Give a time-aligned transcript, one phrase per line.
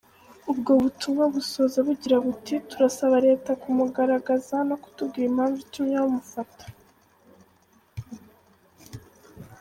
[0.51, 6.63] Ubwo butumwa busoza bugira buti: “Turasaba leta kumugaragaza no kutubwira impamvu itumye bamufata.”